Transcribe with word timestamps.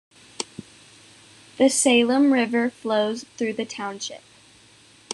The 1.59 1.69
Salem 1.69 2.33
River 2.33 2.71
flows 2.71 3.23
through 3.37 3.53
the 3.53 3.65
township. 3.65 4.23